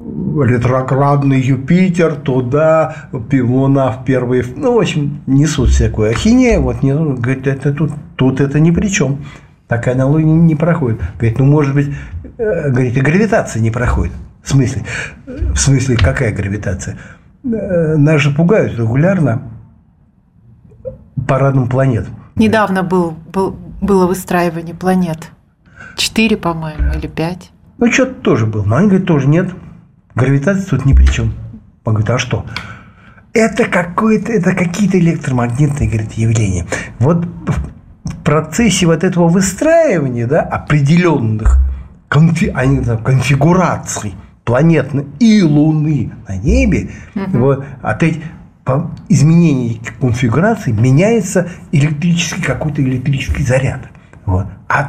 ретроградный 0.00 1.40
Юпитер, 1.40 2.16
туда, 2.16 3.08
Луна 3.12 3.92
в 3.92 4.04
первый... 4.04 4.44
Ну, 4.56 4.74
в 4.74 4.78
общем, 4.78 5.22
несут 5.26 5.70
всякую 5.70 6.10
ахинею. 6.10 6.62
Вот, 6.62 6.82
не, 6.82 6.92
говорит, 6.92 7.46
это 7.46 7.72
тут, 7.72 7.92
тут 8.16 8.40
это 8.40 8.58
ни 8.58 8.70
при 8.70 8.88
чем. 8.88 9.24
Такая 9.68 9.94
аналогия 9.94 10.26
не 10.26 10.54
проходит. 10.54 11.00
Говорит, 11.18 11.38
ну, 11.38 11.44
может 11.44 11.74
быть, 11.74 11.94
э, 12.36 12.70
говорит, 12.70 12.96
и 12.96 13.00
гравитация 13.00 13.62
не 13.62 13.70
проходит. 13.70 14.12
В 14.42 14.50
смысле? 14.50 14.82
В 15.26 15.56
смысле, 15.56 15.96
какая 15.96 16.34
гравитация? 16.34 16.98
Э, 17.44 17.96
нас 17.96 18.20
же 18.20 18.32
пугают 18.32 18.76
регулярно 18.76 19.42
парадом 21.28 21.68
планет. 21.68 22.06
Недавно 22.34 22.82
был, 22.82 23.14
был, 23.32 23.56
было 23.80 24.06
выстраивание 24.06 24.74
планет. 24.74 25.30
Четыре, 25.96 26.36
по-моему, 26.36 26.92
или 26.92 27.06
пять. 27.06 27.50
Ну, 27.78 27.90
что-то 27.90 28.14
тоже 28.14 28.46
был. 28.46 28.64
Но 28.64 28.76
они 28.76 28.88
говорят, 28.88 29.06
тоже 29.06 29.28
нет. 29.28 29.50
Гравитация 30.14 30.66
тут 30.66 30.84
ни 30.84 30.92
при 30.92 31.06
чем. 31.06 31.34
Он 31.84 31.94
говорит, 31.94 32.10
а 32.10 32.18
что? 32.18 32.46
Это, 33.32 33.64
какое-то, 33.64 34.32
это 34.32 34.54
какие-то 34.54 34.98
электромагнитные 34.98 35.88
говорит, 35.88 36.12
явления. 36.12 36.66
Вот 36.98 37.24
в 38.04 38.16
процессе 38.24 38.86
вот 38.86 39.04
этого 39.04 39.28
выстраивания 39.28 40.26
да, 40.26 40.42
определенных 40.42 41.58
конфи, 42.08 42.52
они, 42.54 42.84
конфигураций 43.02 44.14
планеты 44.44 45.06
и 45.18 45.42
Луны 45.42 46.12
на 46.28 46.36
небе, 46.36 46.90
угу. 47.14 47.38
вот, 47.38 47.64
от 47.80 48.02
этих 48.02 48.22
изменений 49.08 49.80
конфигурации 50.00 50.72
меняется 50.72 51.48
электрический 51.72 52.42
какой-то 52.42 52.82
электрический 52.82 53.42
заряд. 53.42 53.88
Вот. 54.24 54.46
А, 54.68 54.88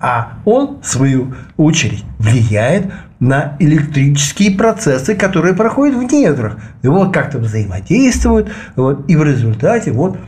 а 0.00 0.32
он, 0.44 0.80
в 0.80 0.86
свою 0.86 1.34
очередь, 1.56 2.04
влияет 2.18 2.92
на 3.20 3.56
электрические 3.58 4.56
процессы, 4.56 5.14
которые 5.14 5.54
проходят 5.54 5.96
в 5.96 6.02
недрах. 6.12 6.58
И 6.82 6.88
вот 6.88 7.12
как-то 7.12 7.38
взаимодействуют. 7.38 8.50
Вот, 8.74 9.08
и 9.08 9.16
в 9.16 9.22
результате 9.22 9.92
вот, 9.92 10.18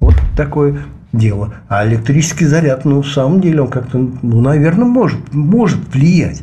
вот 0.00 0.14
такое 0.36 0.78
дело. 1.12 1.54
А 1.68 1.86
электрический 1.86 2.46
заряд, 2.46 2.84
ну, 2.84 3.02
в 3.02 3.08
самом 3.08 3.40
деле, 3.40 3.62
он 3.62 3.68
как-то, 3.68 3.98
ну, 3.98 4.40
наверное, 4.40 4.86
может, 4.86 5.34
может 5.34 5.92
влиять. 5.92 6.42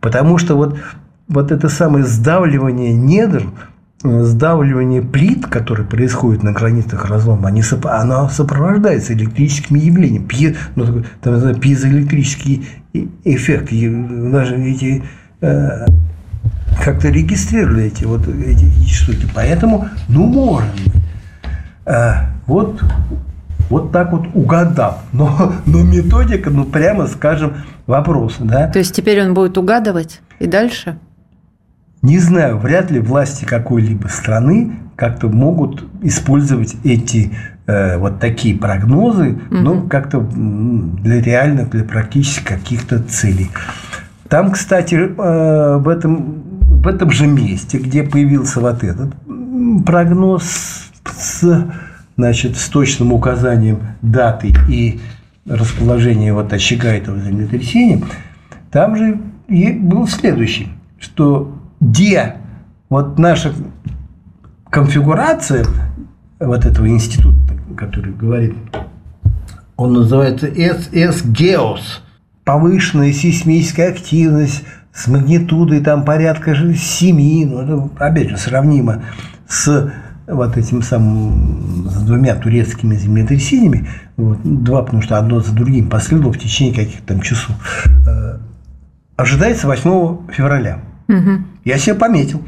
Потому 0.00 0.36
что 0.36 0.56
вот, 0.56 0.78
вот 1.28 1.52
это 1.52 1.68
самое 1.68 2.04
сдавливание 2.04 2.92
недр, 2.92 3.44
сдавливание 4.04 5.00
плит, 5.00 5.46
которое 5.46 5.84
происходит 5.84 6.42
на 6.42 6.52
границах 6.52 7.06
разлома, 7.06 7.48
они, 7.48 7.62
оно 7.84 8.28
сопровождается 8.28 9.14
электрическими 9.14 9.78
явлениями. 9.78 10.26
Пье, 10.26 10.56
ну, 10.76 10.84
такой, 10.84 11.06
там, 11.22 11.36
знаю, 11.38 11.56
пьезоэлектрический 11.56 12.68
эффект. 13.24 13.70
Даже 13.70 14.56
эти 14.62 15.02
э, 15.40 15.86
как-то 16.84 17.08
регистрировали 17.08 17.84
эти 17.84 18.04
вот 18.04 18.28
эти 18.28 18.70
штуки. 18.86 19.26
Поэтому, 19.34 19.88
ну, 20.08 20.26
можно. 20.26 20.68
Э, 21.86 22.26
вот 22.46 22.82
вот 23.70 23.92
так 23.92 24.12
вот 24.12 24.26
угадав. 24.34 24.98
Но, 25.12 25.54
но 25.64 25.82
методика, 25.82 26.50
ну 26.50 26.64
прямо 26.66 27.06
скажем, 27.06 27.54
вопрос. 27.86 28.36
Да? 28.38 28.68
То 28.68 28.78
есть 28.78 28.94
теперь 28.94 29.22
он 29.22 29.32
будет 29.32 29.56
угадывать 29.56 30.20
и 30.38 30.46
дальше? 30.46 30.98
Не 32.04 32.18
знаю, 32.18 32.58
вряд 32.58 32.90
ли 32.90 33.00
власти 33.00 33.46
какой-либо 33.46 34.08
страны 34.08 34.76
как-то 34.94 35.28
могут 35.28 35.86
использовать 36.02 36.76
эти 36.84 37.32
э, 37.66 37.96
вот 37.96 38.20
такие 38.20 38.58
прогнозы, 38.58 39.30
угу. 39.30 39.56
ну, 39.56 39.88
как-то 39.88 40.20
для 40.20 41.22
реальных, 41.22 41.70
для 41.70 41.82
практически 41.82 42.44
каких-то 42.44 43.02
целей. 43.02 43.48
Там, 44.28 44.52
кстати, 44.52 44.96
э, 44.96 45.78
в, 45.78 45.88
этом, 45.88 46.42
в 46.60 46.86
этом 46.86 47.10
же 47.10 47.26
месте, 47.26 47.78
где 47.78 48.02
появился 48.02 48.60
вот 48.60 48.84
этот 48.84 49.14
прогноз 49.86 50.90
с 51.16 51.66
значит, 52.18 52.58
с 52.58 52.68
точным 52.68 53.14
указанием 53.14 53.78
даты 54.02 54.52
и 54.68 55.00
расположения 55.46 56.34
вот 56.34 56.52
очага 56.52 56.88
этого 56.88 57.18
землетрясения, 57.18 58.02
там 58.70 58.94
же 58.94 59.18
и 59.48 59.72
был 59.72 60.06
следующий, 60.06 60.68
что 60.98 61.53
где 61.84 62.36
вот 62.88 63.18
наша 63.18 63.52
конфигурация 64.70 65.66
вот 66.40 66.64
этого 66.64 66.88
института, 66.88 67.36
который 67.76 68.12
говорит, 68.12 68.54
он 69.76 69.92
называется 69.92 70.46
SS-GEOS, 70.46 71.80
повышенная 72.44 73.12
сейсмическая 73.12 73.90
активность 73.90 74.64
с 74.92 75.08
магнитудой 75.08 75.80
там 75.80 76.04
порядка 76.04 76.54
7, 76.54 77.48
ну, 77.48 77.58
это, 77.60 77.90
опять 77.98 78.30
же, 78.30 78.38
сравнимо 78.38 79.02
с 79.48 79.92
вот 80.26 80.56
этим 80.56 80.82
самым 80.82 81.86
с 81.90 82.02
двумя 82.02 82.34
турецкими 82.36 82.94
землетрясениями, 82.94 83.88
вот, 84.16 84.38
два, 84.42 84.82
потому 84.82 85.02
что 85.02 85.18
одно 85.18 85.40
за 85.40 85.52
другим 85.52 85.90
последовало 85.90 86.32
в 86.32 86.38
течение 86.38 86.74
каких-то 86.74 87.06
там 87.08 87.20
часов, 87.20 87.56
э, 88.06 88.38
ожидается 89.16 89.66
8 89.66 90.30
февраля. 90.32 90.80
Угу. 91.08 91.30
Я 91.64 91.78
себе 91.78 91.94
пометил. 91.94 92.42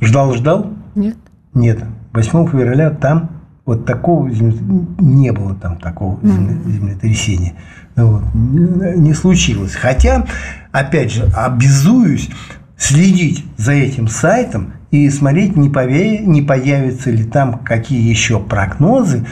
Ждал, 0.00 0.34
ждал? 0.34 0.72
Нет. 0.94 1.16
Нет. 1.54 1.84
8 2.12 2.48
февраля 2.48 2.90
там 2.90 3.30
вот 3.64 3.84
такого 3.84 4.28
не 4.28 5.30
было 5.30 5.54
там 5.54 5.76
такого 5.76 6.18
землетрясения. 6.22 7.54
Вот. 7.96 8.22
Не 8.34 9.12
случилось. 9.12 9.74
Хотя, 9.74 10.24
опять 10.72 11.12
же, 11.12 11.24
обязуюсь 11.36 12.30
следить 12.78 13.44
за 13.56 13.72
этим 13.72 14.08
сайтом 14.08 14.72
и 14.90 15.10
смотреть, 15.10 15.56
не, 15.56 15.68
пове... 15.68 16.20
не 16.20 16.40
появятся 16.40 17.10
ли 17.10 17.24
там 17.24 17.58
какие 17.58 18.08
еще 18.08 18.40
прогнозы, 18.40 19.26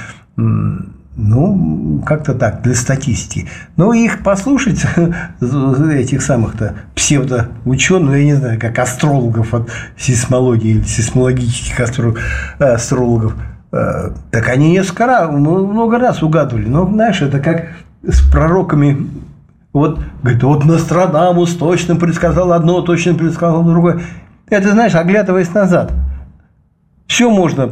ну, 1.16 2.02
как-то 2.04 2.34
так, 2.34 2.62
для 2.62 2.74
статистики. 2.74 3.48
Но 3.76 3.94
их 3.94 4.22
послушать, 4.22 4.84
этих 5.40 6.22
самых-то 6.22 6.74
псевдоученых, 6.94 8.16
я 8.16 8.24
не 8.24 8.34
знаю, 8.34 8.60
как 8.60 8.78
астрологов 8.78 9.54
от 9.54 9.70
сейсмологии 9.96 10.72
или 10.72 10.82
сейсмологических 10.82 11.80
астрологов, 12.58 13.34
э, 13.72 14.10
так 14.30 14.48
они 14.48 14.72
несколько 14.72 15.06
раз, 15.06 15.30
много 15.30 15.98
раз 15.98 16.22
угадывали. 16.22 16.66
Но, 16.66 16.86
знаешь, 16.86 17.22
это 17.22 17.40
как 17.40 17.68
с 18.02 18.20
пророками 18.30 19.08
вот, 19.76 19.98
говорит, 20.22 20.42
вот 20.42 20.64
Нострадамус 20.64 21.54
точно 21.56 21.96
предсказал 21.96 22.52
одно, 22.52 22.80
точно 22.80 23.12
предсказал 23.12 23.62
другое. 23.62 24.00
Это, 24.48 24.70
знаешь, 24.70 24.94
оглядываясь 24.94 25.52
назад. 25.52 25.92
Все 27.06 27.28
можно 27.28 27.68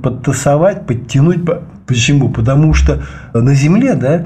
подтасовать, 0.00 0.86
подтянуть. 0.86 1.40
Почему? 1.88 2.28
Потому 2.28 2.74
что 2.74 3.02
на 3.32 3.54
Земле, 3.54 3.94
да, 3.94 4.24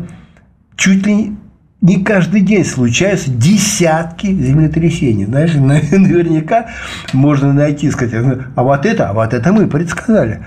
чуть 0.77 1.07
ли 1.07 1.37
не 1.81 2.03
каждый 2.03 2.41
день 2.41 2.65
случаются 2.65 3.31
десятки 3.31 4.27
землетрясений. 4.27 5.25
Знаешь, 5.27 5.55
наверняка 5.55 6.67
можно 7.13 7.53
найти, 7.53 7.91
сказать, 7.91 8.15
а 8.55 8.63
вот 8.63 8.85
это, 8.85 9.09
а 9.09 9.13
вот 9.13 9.33
это 9.33 9.53
мы 9.53 9.69
предсказали. 9.69 10.43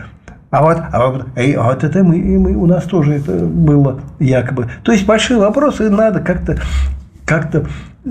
А 0.52 0.62
вот, 0.62 0.78
а 0.92 1.08
вот, 1.08 1.28
а 1.36 1.64
вот 1.64 1.84
это 1.84 2.04
мы, 2.04 2.18
мы, 2.18 2.56
у 2.56 2.66
нас 2.66 2.84
тоже 2.84 3.14
это 3.14 3.34
было 3.46 4.02
якобы. 4.20 4.70
То 4.84 4.92
есть 4.92 5.06
большие 5.06 5.40
вопросы 5.40 5.90
надо 5.90 6.20
как-то 6.20 6.58
как 7.26 7.52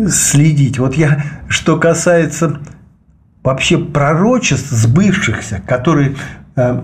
следить. 0.08 0.78
Вот 0.78 0.94
я, 0.94 1.22
что 1.48 1.78
касается 1.78 2.58
вообще 3.42 3.78
пророчеств 3.78 4.70
сбывшихся, 4.70 5.62
которые 5.66 6.16
э, 6.56 6.80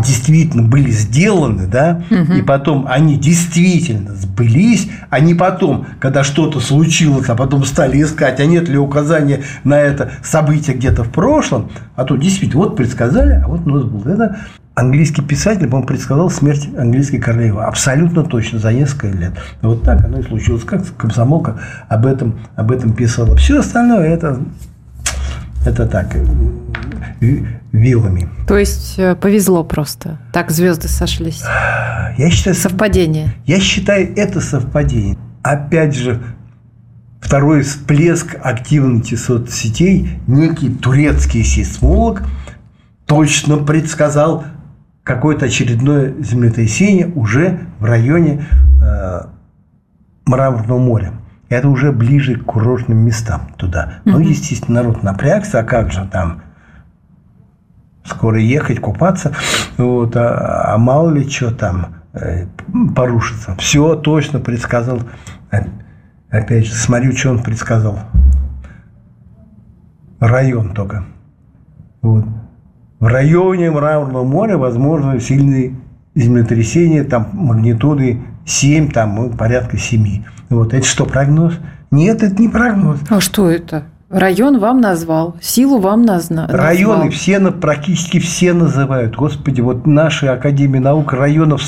действительно 0.00 0.62
были 0.62 0.90
сделаны, 0.90 1.66
да, 1.66 2.02
угу. 2.10 2.32
и 2.32 2.42
потом 2.42 2.86
они 2.88 3.18
действительно 3.18 4.14
сбылись, 4.14 4.88
а 5.10 5.20
не 5.20 5.34
потом, 5.34 5.86
когда 6.00 6.24
что-то 6.24 6.60
случилось, 6.60 7.28
а 7.28 7.34
потом 7.34 7.64
стали 7.64 8.02
искать, 8.02 8.40
а 8.40 8.46
нет 8.46 8.68
ли 8.68 8.78
указания 8.78 9.42
на 9.64 9.78
это 9.78 10.12
событие 10.22 10.76
где-то 10.76 11.04
в 11.04 11.10
прошлом, 11.10 11.70
а 11.94 12.04
то 12.04 12.16
действительно 12.16 12.64
вот 12.64 12.76
предсказали, 12.76 13.42
а 13.44 13.48
вот 13.48 13.66
у 13.66 13.70
нас 13.70 13.84
было 13.84 14.12
это. 14.12 14.36
Английский 14.74 15.20
писатель, 15.20 15.66
по-моему, 15.66 15.86
предсказал 15.86 16.30
смерть 16.30 16.66
английской 16.78 17.18
королевы. 17.18 17.62
Абсолютно 17.62 18.24
точно, 18.24 18.58
за 18.58 18.72
несколько 18.72 19.08
лет. 19.08 19.32
Вот 19.60 19.82
так 19.82 20.02
оно 20.02 20.20
и 20.20 20.22
случилось. 20.22 20.64
Как 20.64 20.82
комсомолка 20.96 21.60
об 21.90 22.06
этом, 22.06 22.38
об 22.56 22.72
этом 22.72 22.94
писала. 22.94 23.36
Все 23.36 23.58
остальное 23.58 24.08
это, 24.08 24.40
это 25.66 25.86
так, 25.86 26.16
вилами. 27.72 28.28
То 28.46 28.58
есть 28.58 28.98
э, 28.98 29.14
повезло 29.14 29.64
просто. 29.64 30.18
Так 30.32 30.50
звезды 30.50 30.88
сошлись. 30.88 31.42
Я 32.18 32.30
считаю 32.30 32.56
совпадение. 32.56 33.34
Я 33.46 33.60
считаю 33.60 34.14
это 34.16 34.40
совпадение. 34.40 35.16
Опять 35.42 35.94
же, 35.94 36.20
второй 37.20 37.62
всплеск 37.62 38.36
активности 38.42 39.14
соцсетей 39.14 40.18
некий 40.26 40.70
турецкий 40.70 41.44
сейсмолог 41.44 42.22
точно 43.06 43.58
предсказал 43.58 44.44
какое-то 45.04 45.46
очередное 45.46 46.14
землетрясение 46.20 47.06
уже 47.14 47.60
в 47.78 47.84
районе 47.84 48.44
э, 48.82 49.20
Мраморного 50.26 50.78
моря. 50.78 51.12
Это 51.52 51.68
уже 51.68 51.92
ближе 51.92 52.36
к 52.36 52.46
курортным 52.46 52.96
местам 52.96 53.48
туда. 53.58 54.00
Ну, 54.06 54.20
естественно, 54.20 54.80
народ 54.80 55.02
напрягся, 55.02 55.60
а 55.60 55.64
как 55.64 55.92
же 55.92 56.08
там 56.10 56.40
скоро 58.04 58.40
ехать, 58.40 58.80
купаться, 58.80 59.34
вот, 59.76 60.16
а, 60.16 60.72
а 60.72 60.78
мало 60.78 61.10
ли 61.10 61.28
что 61.28 61.50
там 61.50 61.96
э, 62.14 62.46
порушится. 62.96 63.54
Все 63.58 63.96
точно 63.96 64.40
предсказал. 64.40 65.00
Опять 66.30 66.68
же, 66.68 66.72
смотрю, 66.72 67.12
что 67.12 67.28
он 67.28 67.42
предсказал. 67.42 67.98
Район 70.20 70.72
только. 70.72 71.04
Вот. 72.00 72.24
В 72.98 73.06
районе 73.06 73.70
Мраморного 73.70 74.24
моря 74.24 74.56
возможно 74.56 75.20
сильные 75.20 75.74
землетрясения, 76.14 77.04
там 77.04 77.30
магнитуды 77.32 78.22
7, 78.46 78.90
там 78.90 79.14
ну, 79.14 79.30
порядка 79.30 79.78
7. 79.78 80.24
Вот 80.50 80.74
это 80.74 80.86
что, 80.86 81.06
прогноз? 81.06 81.54
Нет, 81.90 82.22
это 82.22 82.40
не 82.40 82.48
прогноз. 82.48 83.00
А 83.08 83.20
что 83.20 83.50
это? 83.50 83.84
Район 84.10 84.58
вам 84.58 84.80
назвал, 84.80 85.36
силу 85.40 85.78
вам 85.78 86.02
назвал. 86.02 86.46
Районы 86.48 87.08
все, 87.08 87.40
практически 87.50 88.18
все 88.18 88.52
называют. 88.52 89.16
Господи, 89.16 89.62
вот 89.62 89.86
наша 89.86 90.34
Академия 90.34 90.80
наук 90.80 91.14
районов 91.14 91.62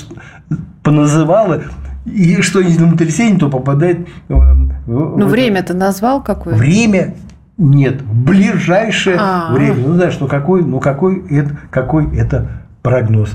поназывала, 0.83 1.63
и 2.05 2.43
что 2.43 2.63
не 2.63 2.73
землетрясение, 2.73 3.39
то 3.39 3.49
попадает 3.49 4.07
Ну, 4.29 5.27
время-то 5.27 5.73
назвал 5.73 6.23
какое? 6.23 6.55
Время 6.55 7.15
нет, 7.57 8.03
ближайшее 8.03 9.17
А-а-а. 9.17 9.55
время. 9.55 9.77
Ну, 9.77 9.95
знаешь, 9.95 10.17
ну 10.21 10.27
какой, 10.27 10.63
ну 10.65 10.81
какой 10.81 11.25
это, 11.31 11.57
какой 11.71 12.15
это 12.17 12.49
прогноз. 12.83 13.31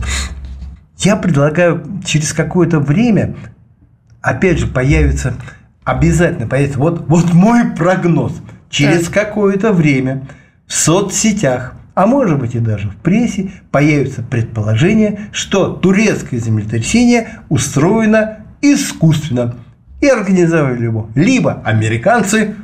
Я 1.00 1.16
предлагаю 1.16 1.84
через 2.06 2.34
какое-то 2.34 2.80
время, 2.80 3.36
опять 4.22 4.60
же, 4.60 4.68
появится, 4.68 5.34
обязательно 5.84 6.48
появится, 6.48 6.80
вот, 6.80 7.08
вот 7.08 7.34
мой 7.34 7.72
прогноз– 7.76 8.34
через 8.70 9.06
так. 9.08 9.28
какое-то 9.28 9.74
время 9.74 10.28
в 10.68 10.74
соцсетях, 10.74 11.74
а 11.96 12.06
может 12.06 12.40
быть 12.40 12.56
и 12.56 12.60
даже 12.60 12.90
в 12.90 12.96
прессе, 12.98 13.52
появится 13.72 14.22
предположение, 14.22 15.28
что 15.32 15.74
турецкое 15.74 16.40
землетрясение 16.40 17.40
устроено 17.50 18.40
искусственно 18.62 19.56
и 20.00 20.08
организовали 20.08 20.84
его 20.84 21.10
либо 21.16 21.62
американцы, 21.66 22.56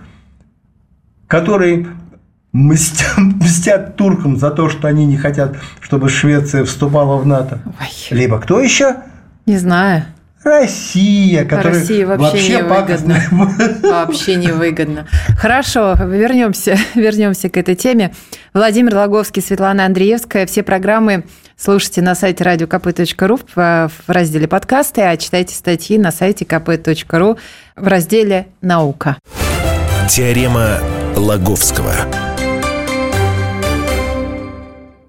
которые 1.28 1.88
мстят, 2.56 3.18
мстят 3.18 3.96
туркам 3.96 4.38
за 4.38 4.50
то, 4.52 4.70
что 4.70 4.88
они 4.88 5.06
не 5.06 5.18
хотят, 5.18 5.58
чтобы 5.82 6.10
Швеция 6.10 6.64
вступала 6.64 7.18
в 7.18 7.28
НАТО, 7.28 7.60
Ой. 7.80 8.18
либо 8.18 8.40
кто 8.40 8.62
еще? 8.62 8.98
Не 9.46 9.58
знаю. 9.58 10.06
Россия, 10.44 11.44
которая 11.44 11.80
России 11.80 12.04
вообще, 12.04 12.28
вообще 12.28 12.50
не 12.50 12.64
выгодно. 12.64 13.18
Вообще 13.82 14.36
не 14.36 14.52
выгодно. 14.52 15.08
Хорошо, 15.40 15.96
вернемся, 15.96 16.78
вернемся 16.94 17.50
к 17.50 17.58
этой 17.58 17.74
теме. 17.74 18.14
Владимир 18.54 18.96
Логовский, 18.96 19.42
Светлана 19.42 19.88
Андреевская. 19.88 20.46
Все 20.46 20.62
программы 20.62 21.26
слушайте 21.58 22.04
на 22.04 22.14
сайте 22.14 22.44
radiokp.ru 22.44 23.40
в 23.56 23.92
разделе 24.06 24.48
подкасты, 24.48 25.02
а 25.02 25.18
читайте 25.18 25.56
статьи 25.56 25.98
на 25.98 26.12
сайте 26.12 26.46
kp.ru 26.46 27.40
в 27.76 27.88
разделе 27.88 28.46
«Наука». 28.62 29.18
Теорема 30.08 30.78
Лаговского. 31.16 32.35